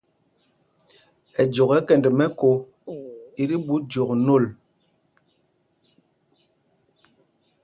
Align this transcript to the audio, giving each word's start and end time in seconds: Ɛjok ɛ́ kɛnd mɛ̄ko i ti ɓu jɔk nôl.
Ɛjok 1.41 1.71
ɛ́ 1.77 1.85
kɛnd 1.87 2.05
mɛ̄ko 2.17 2.49
i 3.41 3.43
ti 3.49 3.55
ɓu 3.65 3.75
jɔk 3.91 4.09
nôl. 4.25 4.45